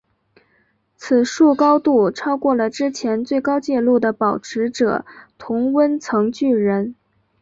[0.95, 5.05] 此树高度超过了之前最高纪录的保持者
[5.37, 6.95] 同温层巨人。